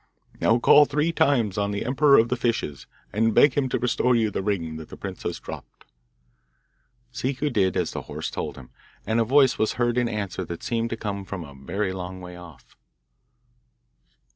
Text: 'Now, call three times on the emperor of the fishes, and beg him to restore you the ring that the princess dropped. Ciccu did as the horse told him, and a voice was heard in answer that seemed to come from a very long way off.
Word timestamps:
'Now, 0.39 0.57
call 0.57 0.85
three 0.85 1.11
times 1.11 1.59
on 1.59 1.69
the 1.69 1.85
emperor 1.85 2.17
of 2.17 2.29
the 2.29 2.35
fishes, 2.35 2.87
and 3.13 3.35
beg 3.35 3.53
him 3.53 3.69
to 3.69 3.77
restore 3.77 4.15
you 4.15 4.31
the 4.31 4.41
ring 4.41 4.77
that 4.77 4.89
the 4.89 4.97
princess 4.97 5.39
dropped. 5.39 5.85
Ciccu 7.13 7.51
did 7.51 7.77
as 7.77 7.91
the 7.91 8.01
horse 8.01 8.31
told 8.31 8.55
him, 8.55 8.71
and 9.05 9.19
a 9.19 9.23
voice 9.23 9.59
was 9.59 9.73
heard 9.73 9.99
in 9.99 10.09
answer 10.09 10.43
that 10.45 10.63
seemed 10.63 10.89
to 10.89 10.97
come 10.97 11.23
from 11.23 11.43
a 11.43 11.53
very 11.53 11.93
long 11.93 12.19
way 12.19 12.35
off. 12.35 12.75